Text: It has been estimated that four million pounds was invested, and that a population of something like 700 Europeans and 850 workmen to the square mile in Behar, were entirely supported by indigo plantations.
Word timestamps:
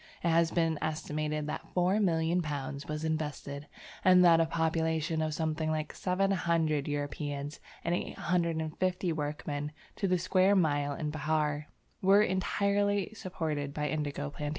It 0.23 0.29
has 0.29 0.49
been 0.49 0.79
estimated 0.81 1.45
that 1.45 1.69
four 1.75 1.99
million 1.99 2.41
pounds 2.41 2.87
was 2.87 3.05
invested, 3.05 3.67
and 4.03 4.25
that 4.25 4.39
a 4.39 4.47
population 4.47 5.21
of 5.21 5.35
something 5.35 5.69
like 5.69 5.93
700 5.93 6.87
Europeans 6.87 7.59
and 7.83 7.93
850 7.93 9.13
workmen 9.13 9.71
to 9.97 10.07
the 10.07 10.17
square 10.17 10.55
mile 10.55 10.93
in 10.95 11.11
Behar, 11.11 11.67
were 12.01 12.23
entirely 12.23 13.13
supported 13.13 13.75
by 13.75 13.89
indigo 13.89 14.31
plantations. 14.31 14.49